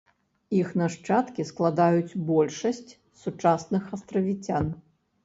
[0.59, 4.65] Іх нашчадкі складаюць большасць сучасных астравіцян.